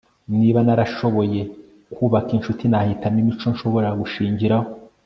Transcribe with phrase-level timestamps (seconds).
[0.39, 1.39] niba narashoboye
[1.93, 4.67] kubaka inshuti, nahitamo imico nshobora gushingiraho